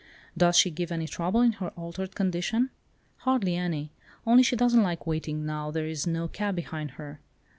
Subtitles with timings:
[0.35, 2.71] Does she give any trouble in her altered condition?"
[3.17, 3.91] "Hardly any,
[4.25, 7.19] only she doesn't like waiting, now there is no cab behind her.